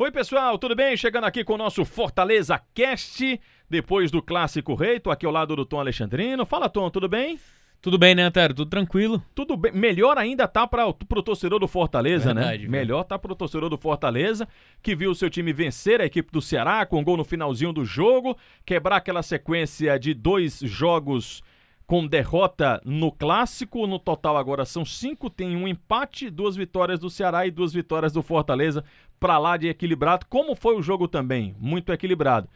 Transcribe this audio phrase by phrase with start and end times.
[0.00, 0.96] Oi, pessoal, tudo bem?
[0.96, 5.00] Chegando aqui com o nosso Fortaleza Cast, depois do Clássico Rei.
[5.00, 6.46] Tô aqui ao lado do Tom Alexandrino.
[6.46, 7.36] Fala, Tom, tudo bem?
[7.82, 8.54] Tudo bem, né, Antero?
[8.54, 9.20] Tudo tranquilo?
[9.34, 9.72] Tudo bem.
[9.72, 12.58] Melhor ainda tá para pro torcedor do Fortaleza, Verdade, né?
[12.58, 12.70] viu?
[12.70, 14.46] Melhor tá pro torcedor do Fortaleza,
[14.80, 17.72] que viu o seu time vencer a equipe do Ceará com um gol no finalzinho
[17.72, 21.42] do jogo, quebrar aquela sequência de dois jogos
[21.88, 23.86] com derrota no clássico.
[23.86, 28.12] No total agora são cinco, tem um empate, duas vitórias do Ceará e duas vitórias
[28.12, 28.84] do Fortaleza,
[29.18, 30.26] pra lá de equilibrado.
[30.28, 31.54] Como foi o jogo também?
[31.58, 32.48] Muito equilibrado.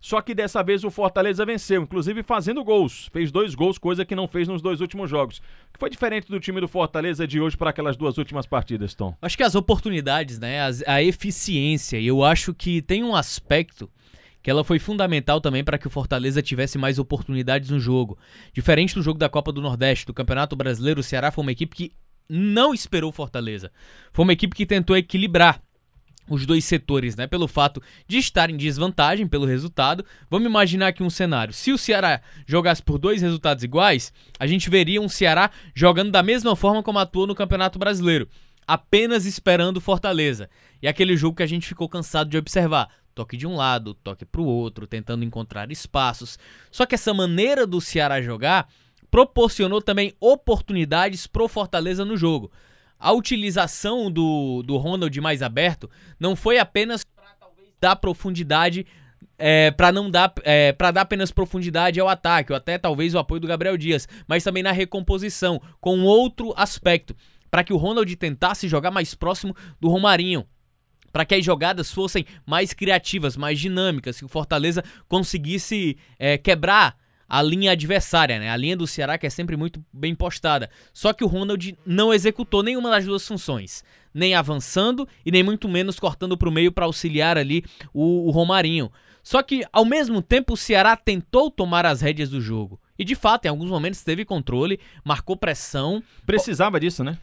[0.00, 3.08] Só que dessa vez o Fortaleza venceu, inclusive fazendo gols.
[3.12, 5.40] Fez dois gols, coisa que não fez nos dois últimos jogos.
[5.72, 9.12] Que foi diferente do time do Fortaleza de hoje para aquelas duas últimas partidas, Tom.
[9.20, 10.60] Acho que as oportunidades, né?
[10.62, 11.98] as- a eficiência.
[11.98, 13.90] E eu acho que tem um aspecto
[14.40, 18.16] que ela foi fundamental também para que o Fortaleza tivesse mais oportunidades no jogo.
[18.52, 21.74] Diferente do jogo da Copa do Nordeste, do Campeonato Brasileiro, o Ceará foi uma equipe
[21.74, 21.92] que
[22.30, 23.72] não esperou o Fortaleza.
[24.12, 25.60] Foi uma equipe que tentou equilibrar
[26.28, 27.26] os dois setores, né?
[27.26, 30.04] Pelo fato de estar em desvantagem pelo resultado.
[30.30, 31.52] Vamos imaginar aqui um cenário.
[31.52, 36.22] Se o Ceará jogasse por dois resultados iguais, a gente veria um Ceará jogando da
[36.22, 38.28] mesma forma como atuou no Campeonato Brasileiro,
[38.66, 40.48] apenas esperando o Fortaleza.
[40.82, 42.88] E aquele jogo que a gente ficou cansado de observar.
[43.14, 46.38] Toque de um lado, toque pro outro, tentando encontrar espaços.
[46.70, 48.68] Só que essa maneira do Ceará jogar
[49.10, 52.52] proporcionou também oportunidades pro Fortaleza no jogo.
[52.98, 57.36] A utilização do, do Ronald mais aberto não foi apenas para
[57.80, 58.84] dar profundidade,
[59.38, 63.18] é, para não dar, é, para dar apenas profundidade ao ataque, ou até talvez o
[63.18, 67.14] apoio do Gabriel Dias, mas também na recomposição, com outro aspecto,
[67.50, 70.44] para que o Ronald tentasse jogar mais próximo do Romarinho.
[71.12, 76.96] Para que as jogadas fossem mais criativas, mais dinâmicas, que o Fortaleza conseguisse é, quebrar
[77.28, 78.50] a linha adversária, né?
[78.50, 80.70] A linha do Ceará que é sempre muito bem postada.
[80.92, 83.84] Só que o Ronald não executou nenhuma das duas funções,
[84.14, 88.30] nem avançando e nem muito menos cortando para o meio para auxiliar ali o, o
[88.30, 88.90] Romarinho.
[89.22, 92.80] Só que ao mesmo tempo o Ceará tentou tomar as rédeas do jogo.
[92.98, 97.18] E de fato, em alguns momentos teve controle, marcou pressão, Precisava disso, né?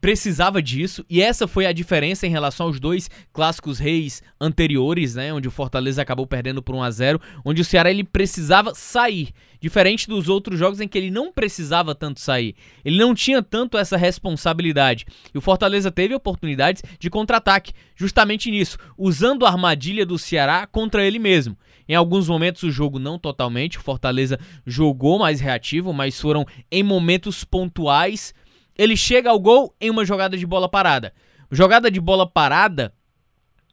[0.00, 5.32] Precisava disso e essa foi a diferença em relação aos dois clássicos reis anteriores, né,
[5.32, 9.30] onde o Fortaleza acabou perdendo por 1 a 0, onde o Ceará ele precisava sair,
[9.60, 12.54] diferente dos outros jogos em que ele não precisava tanto sair.
[12.84, 15.06] Ele não tinha tanto essa responsabilidade.
[15.34, 21.04] E o Fortaleza teve oportunidades de contra-ataque, justamente nisso, usando a armadilha do Ceará contra
[21.04, 21.56] ele mesmo.
[21.88, 26.82] Em alguns momentos o jogo não totalmente, o Fortaleza jogou mais reativo, mas foram em
[26.82, 28.34] momentos pontuais
[28.76, 31.12] ele chega ao gol em uma jogada de bola parada.
[31.50, 32.92] Jogada de bola parada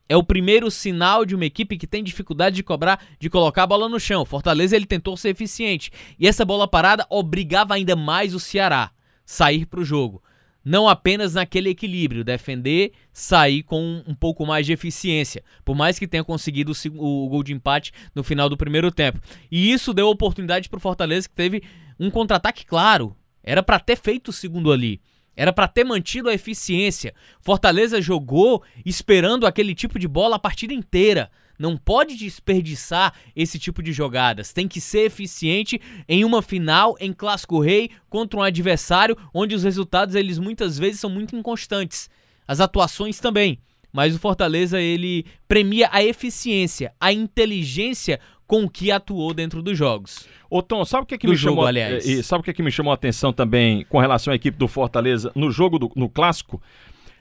[0.07, 3.67] é o primeiro sinal de uma equipe que tem dificuldade de cobrar, de colocar a
[3.67, 4.25] bola no chão.
[4.25, 8.91] Fortaleza ele tentou ser eficiente e essa bola parada obrigava ainda mais o Ceará
[9.25, 10.21] sair para o jogo.
[10.63, 16.07] Não apenas naquele equilíbrio, defender, sair com um pouco mais de eficiência, por mais que
[16.07, 19.19] tenha conseguido o o gol de empate no final do primeiro tempo.
[19.49, 21.63] E isso deu oportunidade para o Fortaleza que teve
[21.99, 25.01] um contra-ataque claro, era pra ter feito o segundo ali.
[25.35, 27.13] Era pra ter mantido a eficiência.
[27.39, 31.31] Fortaleza jogou esperando aquele tipo de bola a partida inteira.
[31.57, 34.51] Não pode desperdiçar esse tipo de jogadas.
[34.51, 39.63] Tem que ser eficiente em uma final em Clássico Rei contra um adversário onde os
[39.63, 42.09] resultados eles muitas vezes são muito inconstantes.
[42.47, 43.59] As atuações também.
[43.93, 48.19] Mas o Fortaleza ele premia a eficiência, a inteligência
[48.51, 50.27] com que atuou dentro dos jogos.
[50.49, 52.05] Ô Tom, sabe o que, que Do me jogo, chamou, aliás.
[52.05, 54.67] e sabe o que, que me chamou a atenção também com relação à equipe do
[54.67, 56.61] Fortaleza no jogo do, no clássico?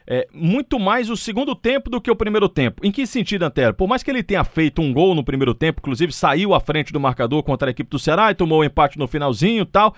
[0.05, 2.85] É, muito mais o segundo tempo do que o primeiro tempo.
[2.85, 3.73] Em que sentido, Antero?
[3.73, 6.91] Por mais que ele tenha feito um gol no primeiro tempo, inclusive saiu à frente
[6.91, 9.95] do marcador contra a equipe do Ceará e tomou o empate no finalzinho e tal.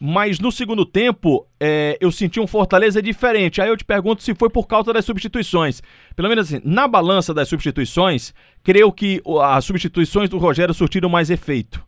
[0.00, 3.60] Mas no segundo tempo, é, eu senti um Fortaleza diferente.
[3.60, 5.82] Aí eu te pergunto se foi por causa das substituições.
[6.14, 8.32] Pelo menos assim, na balança das substituições,
[8.62, 11.82] creio que as substituições do Rogério surtiram mais efeito.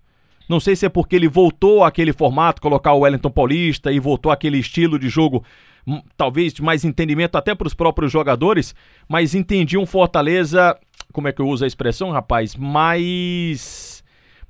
[0.49, 4.33] Não sei se é porque ele voltou àquele formato, colocar o Wellington Paulista e voltou
[4.33, 5.45] àquele estilo de jogo,
[5.87, 8.75] hum, talvez de mais entendimento até para os próprios jogadores,
[9.09, 10.77] mas entendi um Fortaleza,
[11.13, 12.57] como é que eu uso a expressão, rapaz?
[12.57, 14.00] Mais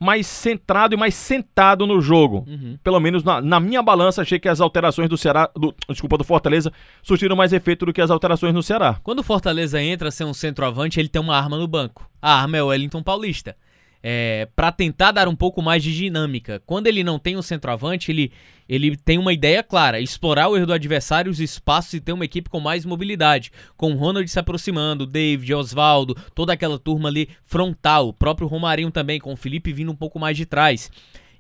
[0.00, 2.46] mais centrado e mais sentado no jogo.
[2.82, 6.24] Pelo menos na, na minha balança, achei que as alterações do Ceará, do, desculpa, do
[6.24, 8.98] Fortaleza, surtiram mais efeito do que as alterações no Ceará.
[9.02, 12.08] Quando o Fortaleza entra sem um centroavante, ele tem uma arma no banco.
[12.22, 13.54] A arma é o Wellington Paulista.
[14.02, 16.62] É, para tentar dar um pouco mais de dinâmica.
[16.64, 18.32] Quando ele não tem um centroavante, ele,
[18.66, 22.24] ele tem uma ideia clara: explorar o erro do adversário, os espaços e ter uma
[22.24, 23.52] equipe com mais mobilidade.
[23.76, 28.08] Com o Ronald se aproximando, David, Oswaldo, toda aquela turma ali frontal.
[28.08, 30.90] O próprio Romarinho também, com o Felipe vindo um pouco mais de trás.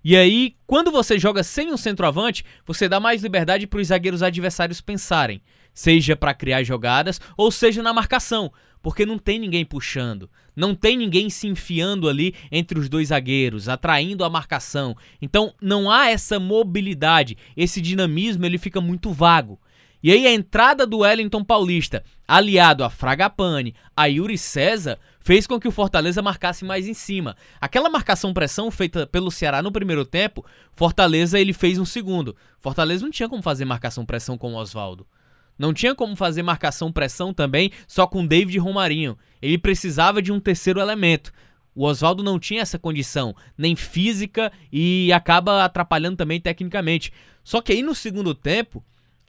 [0.02, 4.22] E aí, quando você joga sem um centroavante, você dá mais liberdade para os zagueiros
[4.22, 5.42] adversários pensarem,
[5.74, 8.50] seja para criar jogadas ou seja na marcação,
[8.82, 13.68] porque não tem ninguém puxando, não tem ninguém se enfiando ali entre os dois zagueiros,
[13.68, 14.96] atraindo a marcação.
[15.20, 19.58] Então não há essa mobilidade, esse dinamismo ele fica muito vago.
[20.02, 25.60] E aí a entrada do Wellington Paulista, aliado a Fragapane, a Yuri César, fez com
[25.60, 27.36] que o Fortaleza marcasse mais em cima.
[27.60, 32.34] Aquela marcação pressão feita pelo Ceará no primeiro tempo, Fortaleza ele fez um segundo.
[32.58, 35.06] Fortaleza não tinha como fazer marcação pressão com o Oswaldo.
[35.60, 39.18] Não tinha como fazer marcação pressão também só com David Romarinho.
[39.42, 41.30] Ele precisava de um terceiro elemento.
[41.74, 47.12] O Oswaldo não tinha essa condição, nem física e acaba atrapalhando também tecnicamente.
[47.44, 48.82] Só que aí no segundo tempo,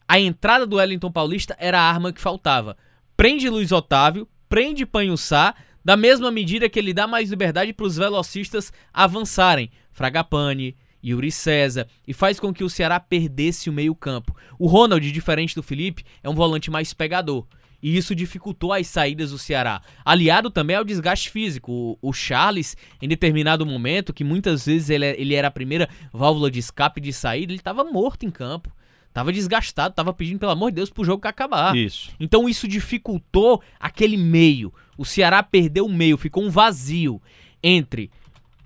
[0.07, 2.77] a entrada do Wellington Paulista era a arma que faltava.
[3.18, 5.54] Prende Luiz Otávio, prende Panhussá,
[5.84, 9.69] da mesma medida que ele dá mais liberdade para os velocistas avançarem.
[9.92, 14.36] Fragapane, Yuri César, e faz com que o Ceará perdesse o meio-campo.
[14.59, 17.45] O Ronald, diferente do Felipe, é um volante mais pegador.
[17.81, 19.81] E isso dificultou as saídas do Ceará.
[20.06, 21.98] Aliado também ao desgaste físico.
[22.01, 26.51] O, o Charles, em determinado momento, que muitas vezes ele, ele era a primeira válvula
[26.51, 28.71] de escape e de saída, ele estava morto em campo.
[29.13, 31.75] Tava desgastado, tava pedindo, pelo amor de Deus, pro jogo acabar.
[31.75, 32.12] Isso.
[32.19, 34.74] Então isso dificultou aquele meio.
[34.98, 37.21] O Ceará perdeu o meio, ficou um vazio
[37.62, 38.09] entre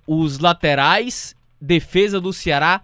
[0.05, 2.83] os laterais, defesa do Ceará,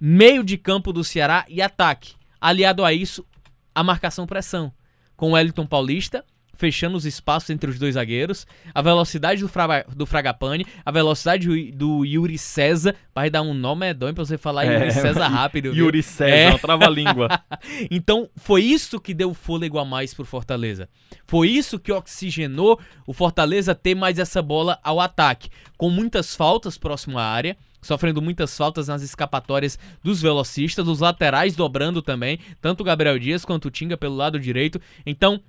[0.00, 2.14] meio de campo do Ceará e ataque.
[2.40, 3.26] Aliado a isso,
[3.74, 4.72] a marcação pressão.
[5.16, 6.24] Com o Wellington Paulista
[6.58, 8.44] fechando os espaços entre os dois zagueiros,
[8.74, 13.86] a velocidade do, Fra do Fragapane, a velocidade do, Yuri César, vai dar um nome
[13.86, 15.72] medonho pra você falar é, Yuri César rápido.
[15.72, 16.58] Yuri César, é.
[16.58, 17.28] trava-língua.
[17.88, 20.88] então, foi isso que deu fôlego a mais pro Fortaleza.
[21.28, 26.76] Foi isso que oxigenou o Fortaleza ter mais essa bola ao ataque, com muitas faltas
[26.76, 32.80] próximo à área, sofrendo muitas faltas nas escapatórias dos velocistas, dos laterais dobrando também, tanto
[32.80, 34.80] o Gabriel Dias quanto o Tinga pelo lado direito.
[35.06, 35.40] Então,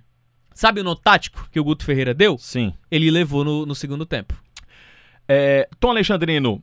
[0.54, 2.38] Sabe o no tático que o Guto Ferreira deu?
[2.38, 2.74] Sim.
[2.92, 4.34] Ele levou no, no segundo tempo.
[5.28, 6.62] É, Tom Alexandrino,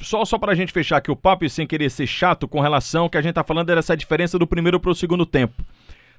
[0.00, 3.08] só, só pra gente fechar aqui o papo e sem querer ser chato com relação
[3.08, 5.62] que a gente tá falando dessa diferença do primeiro pro segundo tempo.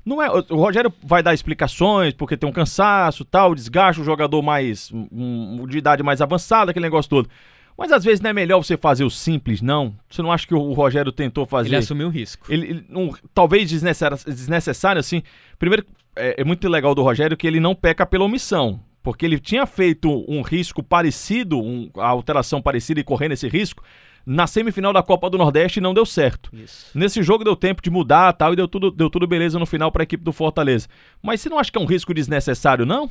[0.05, 4.41] Não é, o Rogério vai dar explicações, porque tem um cansaço, tal, desgaste, o jogador
[4.41, 7.29] mais um, de idade mais avançada, aquele negócio todo.
[7.77, 9.93] Mas às vezes não é melhor você fazer o simples, não?
[10.09, 11.69] Você não acha que o Rogério tentou fazer?
[11.69, 12.45] Ele assumiu o risco.
[12.49, 15.21] Ele, ele um, talvez desnecessário, desnecessário, assim.
[15.59, 15.85] Primeiro,
[16.17, 19.65] é, é muito legal do Rogério que ele não peca pela omissão porque ele tinha
[19.65, 23.81] feito um risco parecido, um, a alteração parecida e correndo esse risco
[24.25, 26.53] na semifinal da Copa do Nordeste e não deu certo.
[26.53, 26.91] Isso.
[26.93, 29.89] Nesse jogo deu tempo de mudar tal e deu tudo, deu tudo beleza no final
[29.89, 30.89] para a equipe do Fortaleza.
[31.23, 33.09] Mas você não acha que é um risco desnecessário, não?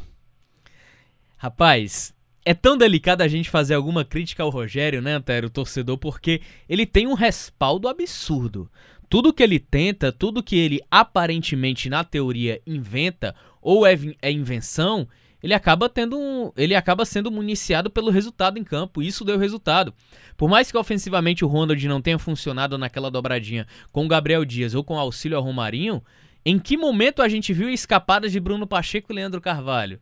[1.38, 2.14] Rapaz,
[2.44, 6.42] é tão delicado a gente fazer alguma crítica ao Rogério, né, Antero, o torcedor, porque
[6.68, 8.70] ele tem um respaldo absurdo.
[9.08, 15.08] Tudo que ele tenta, tudo que ele aparentemente na teoria inventa ou é, é invenção,
[15.42, 19.02] ele acaba tendo um, ele acaba sendo municiado pelo resultado em campo.
[19.02, 19.94] Isso deu resultado.
[20.36, 24.74] Por mais que ofensivamente o Ronald não tenha funcionado naquela dobradinha com o Gabriel Dias
[24.74, 26.02] ou com auxílio ao Romarinho,
[26.44, 30.00] em que momento a gente viu escapadas de Bruno Pacheco e Leandro Carvalho?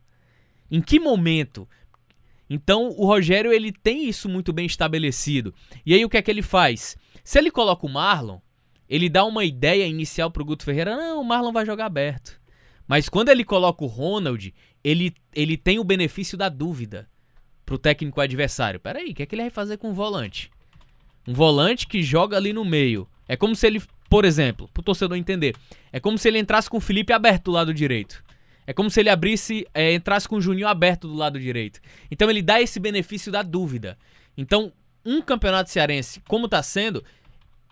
[0.69, 1.67] Em que momento?
[2.49, 5.53] Então o Rogério ele tem isso muito bem estabelecido.
[5.85, 6.97] E aí o que é que ele faz?
[7.23, 8.39] Se ele coloca o Marlon,
[8.89, 12.39] ele dá uma ideia inicial pro Guto Ferreira, não, o Marlon vai jogar aberto.
[12.87, 14.53] Mas quando ele coloca o Ronald,
[14.83, 17.09] ele, ele tem o benefício da dúvida
[17.65, 18.79] pro técnico adversário.
[18.79, 20.51] Peraí, o que é que ele vai fazer com o volante?
[21.27, 23.07] Um volante que joga ali no meio.
[23.27, 25.55] É como se ele, por exemplo, pro torcedor entender,
[25.91, 28.23] é como se ele entrasse com o Felipe aberto do lado direito.
[28.67, 31.79] É como se ele abrisse, é, entrasse com o Juninho aberto do lado direito.
[32.09, 33.97] Então ele dá esse benefício da dúvida.
[34.37, 34.71] Então,
[35.03, 37.03] um campeonato cearense, como está sendo,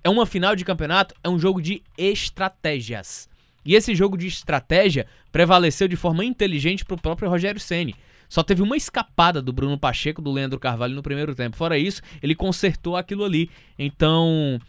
[0.04, 3.30] é uma final de campeonato, é um jogo de estratégias.
[3.66, 7.96] E esse jogo de estratégia prevaleceu de forma inteligente para o próprio Rogério Ceni.
[8.28, 11.56] Só teve uma escapada do Bruno Pacheco, do Leandro Carvalho no primeiro tempo.
[11.56, 13.50] Fora isso, ele consertou aquilo ali.
[13.78, 14.60] Então,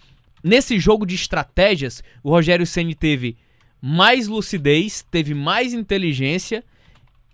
[0.43, 3.37] nesse jogo de estratégias, o Rogério Ceni teve
[3.81, 6.63] mais lucidez, teve mais inteligência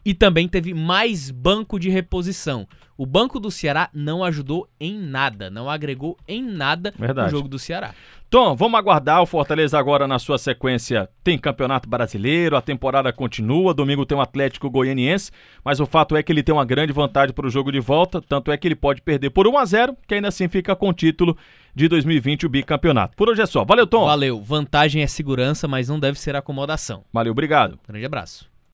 [0.04, 2.66] e também teve mais banco de reposição.
[2.96, 7.32] O banco do Ceará não ajudou em nada, não agregou em nada Verdade.
[7.32, 7.94] no jogo do Ceará.
[8.28, 9.22] Tom, vamos aguardar.
[9.22, 13.72] O Fortaleza agora na sua sequência tem Campeonato Brasileiro, a temporada continua.
[13.72, 15.32] Domingo tem o um Atlético Goianiense,
[15.64, 18.20] mas o fato é que ele tem uma grande vantagem para o jogo de volta.
[18.20, 20.90] Tanto é que ele pode perder por 1 a 0 que ainda assim fica com
[20.90, 21.34] o título
[21.74, 23.16] de 2020, o bicampeonato.
[23.16, 23.64] Por hoje é só.
[23.64, 24.04] Valeu, Tom.
[24.04, 24.42] Valeu.
[24.42, 27.02] Vantagem é segurança, mas não deve ser acomodação.
[27.10, 27.78] Valeu, obrigado.
[27.88, 28.49] Grande abraço.